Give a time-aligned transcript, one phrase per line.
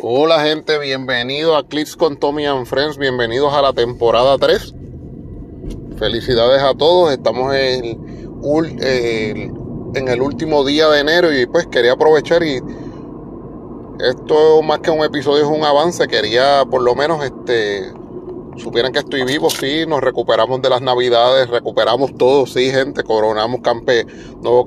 [0.00, 4.72] Hola gente, bienvenido a Clips con Tommy and Friends, bienvenidos a la temporada 3.
[5.98, 7.98] Felicidades a todos, estamos en,
[9.94, 12.60] en el último día de enero y pues quería aprovechar y
[13.98, 17.92] esto más que un episodio es un avance, quería por lo menos este
[18.58, 23.60] supieran que estoy vivo, sí, nos recuperamos de las navidades, recuperamos todo, sí, gente, coronamos
[23.60, 24.04] campe,
[24.42, 24.64] nuevo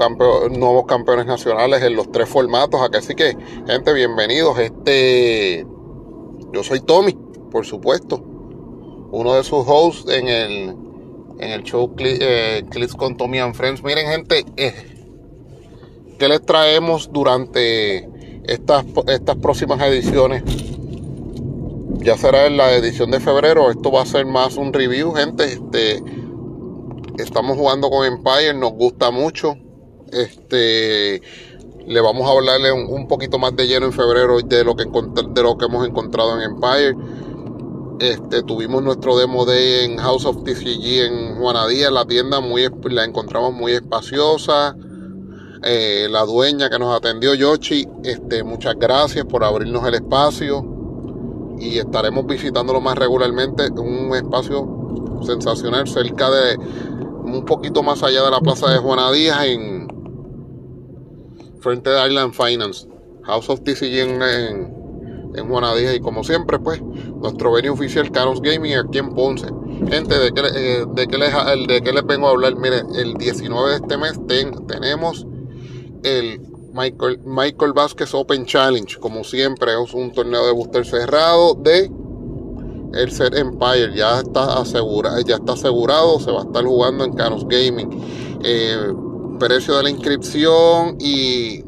[0.50, 3.36] nuevos campeones nacionales en los tres formatos, así que,
[3.68, 5.66] gente, bienvenidos, este,
[6.54, 7.18] yo soy Tommy,
[7.52, 8.24] por supuesto,
[9.12, 10.76] uno de sus hosts en el,
[11.40, 14.74] en el show eh, Clips con Tommy and Friends, miren gente, eh,
[16.18, 18.08] ¿qué les traemos durante
[18.46, 20.71] estas, estas próximas ediciones?
[22.02, 23.70] Ya será en la edición de febrero.
[23.70, 25.46] Esto va a ser más un review, gente.
[25.46, 26.04] Este,
[27.18, 29.56] estamos jugando con Empire, nos gusta mucho.
[30.12, 31.22] Este,
[31.86, 35.44] le vamos a hablarle un, poquito más de lleno en febrero de lo que de
[35.44, 36.96] lo que hemos encontrado en Empire.
[38.00, 43.06] Este, tuvimos nuestro demo day en House of TCG en Juanadía, la tienda muy, la
[43.06, 44.76] encontramos muy espaciosa.
[45.64, 50.71] Eh, la dueña que nos atendió, Yoshi, este, muchas gracias por abrirnos el espacio
[51.62, 53.70] y estaremos visitándolo más regularmente.
[53.70, 59.46] Un espacio sensacional cerca de un poquito más allá de la plaza de Juana Díaz
[59.46, 59.88] en
[61.62, 62.88] frente de Island Finance,
[63.24, 64.22] House of TCG en,
[65.36, 65.48] en,
[65.78, 69.48] Díaz y como siempre pues nuestro venue oficial Canos Gaming aquí en Ponce.
[69.88, 71.34] Gente, ¿de qué, eh, de qué, les,
[71.68, 72.56] de qué les vengo a hablar?
[72.56, 74.20] Mire, el 19 de este mes
[74.68, 75.28] tenemos
[76.04, 76.42] el
[76.74, 78.98] Michael, Michael Vázquez Open Challenge.
[79.00, 81.92] Como siempre, es un torneo de booster cerrado de
[82.94, 83.94] el Set Empire.
[83.96, 88.40] Ya está, asegurado, ya está asegurado, se va a estar jugando en Canos Gaming.
[88.44, 88.94] Eh,
[89.40, 91.64] precio de la inscripción y,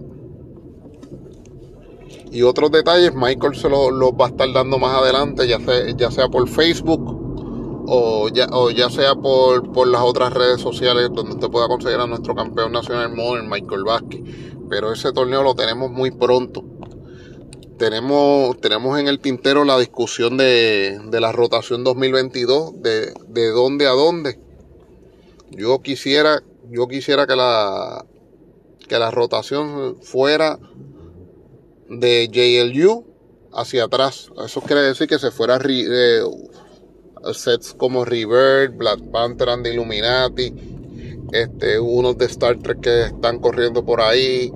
[2.32, 5.90] y otros detalles, Michael se los lo va a estar dando más adelante, ya sea,
[5.96, 7.13] ya sea por Facebook
[7.96, 12.00] o ya, o ya sea por, por las otras redes sociales donde usted pueda conseguir
[12.00, 14.22] a nuestro campeón nacional modern, Michael Vázquez
[14.74, 16.64] pero ese torneo lo tenemos muy pronto.
[17.78, 23.92] Tenemos, tenemos en el tintero la discusión de, la rotación 2022, de, de dónde a
[23.92, 24.40] dónde.
[25.52, 26.42] Yo quisiera,
[26.72, 28.04] yo quisiera que la,
[28.88, 30.58] que la rotación fuera
[31.88, 33.06] de JLU
[33.54, 34.32] hacia atrás.
[34.44, 36.22] Eso quiere decir que se fuera eh,
[37.32, 40.54] sets como River, Black Panther and Illuminati,
[41.32, 44.52] este, unos de Star Trek que están corriendo por ahí,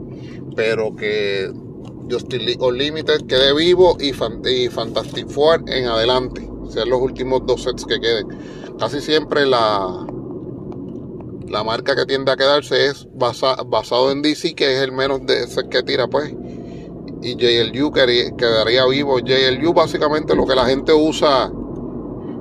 [0.55, 1.51] pero que
[2.09, 7.99] Justice Unlimited quede vivo y, Fantastic Four en adelante, sean los últimos dos sets que
[7.99, 8.27] queden.
[8.79, 10.05] Casi siempre la,
[11.47, 15.43] la marca que tiende a quedarse es basado en DC, que es el menos de
[15.43, 16.33] ese que tira, pues.
[17.21, 19.19] Y JLU quedaría vivo.
[19.19, 21.51] JLU básicamente lo que la gente usa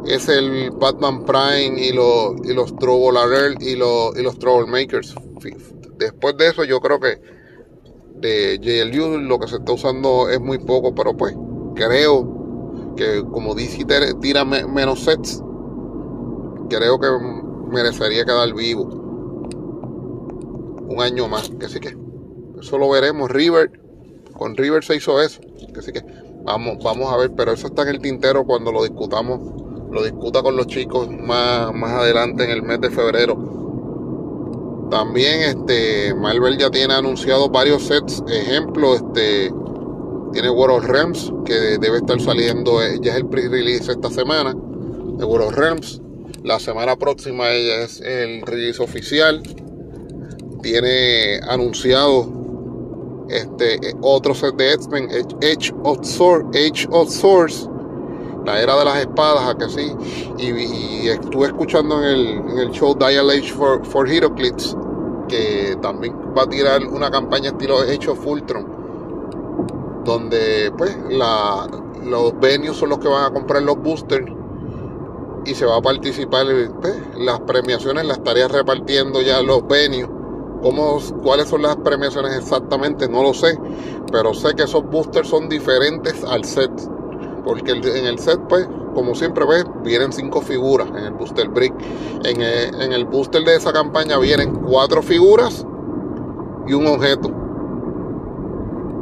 [0.07, 3.21] es el Batman Prime y, los y los Trouble
[3.61, 5.15] y los, y los Troublemakers.
[5.99, 7.21] Después de eso yo creo que
[8.17, 11.37] de JLU lo que se está usando es muy poco, pero pues
[11.75, 13.85] creo que como DC
[14.21, 15.43] tira menos sets,
[16.69, 17.09] creo que
[17.69, 18.85] merecería quedar vivo
[20.89, 21.51] un año más.
[21.51, 21.97] Que que
[22.61, 23.31] eso lo veremos.
[23.31, 23.71] River,
[24.37, 25.41] con River se hizo eso.
[25.41, 26.03] Que que
[26.45, 29.41] vamos, vamos a ver, pero eso está en el tintero cuando lo discutamos,
[29.91, 33.57] lo discuta con los chicos más, más adelante en el mes de febrero
[34.91, 38.23] también este Marvel ya tiene anunciado varios sets.
[38.29, 39.53] Ejemplo, este
[40.33, 44.55] tiene World of Realms que debe estar saliendo, eh, ya es el pre-release esta semana
[44.55, 46.01] de World of Realms.
[46.43, 49.43] La semana próxima ella es el release oficial.
[50.63, 55.09] Tiene anunciado este otro set de X-Men,
[55.41, 57.69] Edge of Swords,
[58.47, 59.93] la era de las espadas, a que sí.
[60.39, 64.77] Y, estuve escuchando en el, en el show Dial Age for, for Heroclits
[65.29, 68.67] que también va a tirar una campaña estilo hecho Fultron,
[70.05, 70.97] donde pues
[72.05, 74.27] los venues son los que van a comprar los boosters
[75.45, 76.47] y se va a participar
[76.81, 80.09] pues, las premiaciones las estaría repartiendo ya los venues.
[80.63, 83.59] ¿Cómo, cuáles son las premiaciones exactamente no lo sé
[84.11, 86.71] pero sé que esos boosters son diferentes al set
[87.47, 91.75] porque en el set pues como siempre ves, vienen cinco figuras en el booster brick.
[92.25, 95.67] En el, en el booster de esa campaña vienen cuatro figuras
[96.67, 97.29] y un objeto.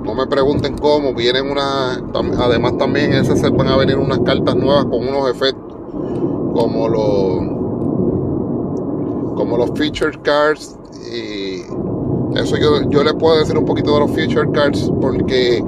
[0.05, 2.03] No me pregunten cómo, vienen unas.
[2.39, 5.77] Además, también en ese set van a venir unas cartas nuevas con unos efectos.
[6.53, 7.39] Como los.
[9.37, 10.77] Como los feature cards.
[11.09, 11.61] Y
[12.37, 14.91] eso yo, yo le puedo decir un poquito de los feature cards.
[15.01, 15.65] Porque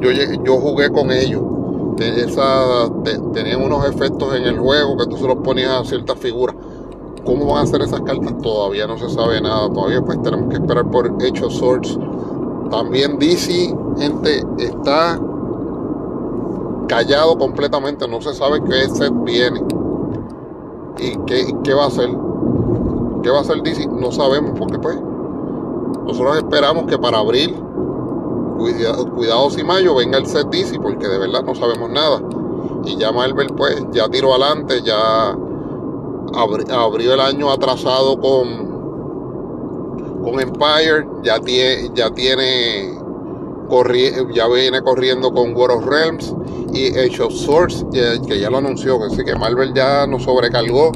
[0.00, 0.10] yo,
[0.44, 1.42] yo jugué con ellos.
[1.98, 2.90] Esa,
[3.32, 6.54] tenían unos efectos en el juego que tú se los ponías a ciertas figuras.
[7.24, 8.36] ¿Cómo van a hacer esas cartas?
[8.42, 9.72] Todavía no se sabe nada.
[9.72, 11.98] Todavía pues tenemos que esperar por hechos Swords.
[12.70, 15.18] También DC, gente, está
[16.88, 18.06] callado completamente.
[18.06, 19.62] No se sabe qué set viene.
[20.98, 22.10] ¿Y qué, qué va a hacer?
[23.22, 23.86] ¿Qué va a hacer DC?
[23.86, 24.98] No sabemos porque pues
[26.06, 27.56] nosotros esperamos que para abril
[28.56, 32.20] cuidado, si mayo venga el set DC porque de verdad no sabemos nada.
[32.84, 35.36] Y ya Marvel pues ya tiró adelante, ya
[36.34, 38.66] abrió el año atrasado con,
[40.22, 42.96] con Empire, ya tiene, ya tiene
[44.32, 46.34] ya viene corriendo con World of Realms
[46.72, 50.92] y Age of Swords, que, ya lo anunció, así que Marvel ya nos sobrecargó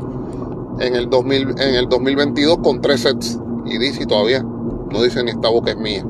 [0.79, 5.31] en el, 2000, en el 2022 con tres sets y DC todavía no dice ni
[5.31, 6.05] esta boca es mía.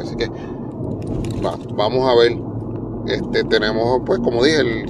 [0.00, 0.30] Así que
[1.74, 2.38] vamos a ver.
[3.06, 4.84] Este, tenemos, pues, como dije, el,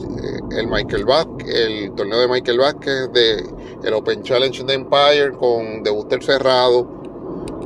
[0.52, 3.44] eh, Michael Vázquez, el torneo de Michael Vázquez, de
[3.82, 6.87] el Open Challenge de Empire con debuter cerrado.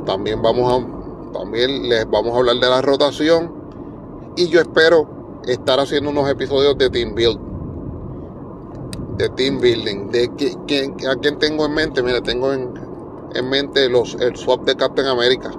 [0.05, 3.53] También vamos a, también les vamos a hablar de la rotación.
[4.35, 7.39] Y yo espero estar haciendo unos episodios de Team Build.
[9.17, 10.11] De Team Building.
[10.11, 10.29] De
[10.67, 12.03] que, a quién tengo en mente.
[12.03, 12.73] Mira, tengo en,
[13.35, 15.49] en mente los, el swap de Captain America.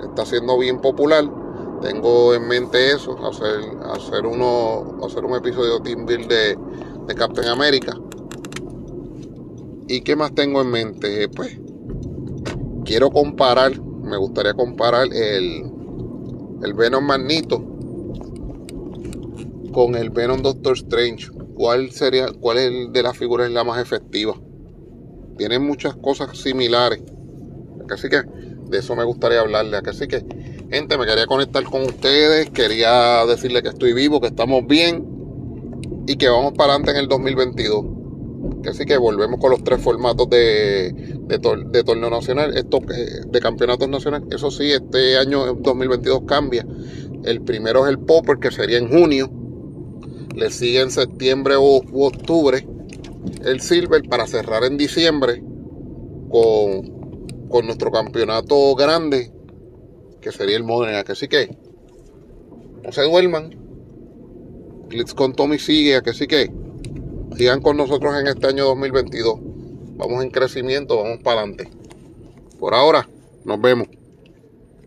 [0.00, 1.43] Que está siendo bien popular
[1.84, 3.60] tengo en mente eso, hacer,
[3.92, 6.56] hacer, uno, hacer un episodio Team Build de,
[7.06, 7.94] de Captain America.
[9.86, 11.28] ¿Y qué más tengo en mente?
[11.28, 11.58] Pues
[12.86, 15.70] quiero comparar, me gustaría comparar el,
[16.62, 17.62] el Venom Magnito
[19.72, 21.28] con el Venom Doctor Strange.
[21.54, 24.34] ¿Cuál sería, cuál es de las figuras la más efectiva?
[25.36, 27.02] Tienen muchas cosas similares.
[27.90, 29.76] Así que de eso me gustaría hablarle.
[29.86, 30.24] Así que
[30.70, 35.04] Gente, me quería conectar con ustedes, quería decirle que estoy vivo, que estamos bien
[36.06, 37.84] y que vamos para adelante en el 2022.
[38.68, 40.92] Así que volvemos con los tres formatos de,
[41.26, 44.28] de, torneo nacional, esto, de campeonatos nacionales.
[44.30, 46.66] Eso sí, este año 2022 cambia.
[47.24, 49.30] El primero es el Popper, que sería en junio.
[50.34, 52.66] Le sigue en septiembre u, octubre
[53.44, 55.42] el Silver para cerrar en diciembre
[56.30, 59.33] con, con nuestro campeonato grande
[60.24, 61.04] que sería el Modena.
[61.06, 61.54] Así que
[62.82, 63.54] no se duerman.
[64.88, 66.50] Glitz con Tommy sigue, así que
[67.36, 69.38] sigan con nosotros en este año 2022.
[69.96, 71.68] Vamos en crecimiento, vamos para adelante.
[72.58, 73.08] Por ahora,
[73.44, 73.88] nos vemos.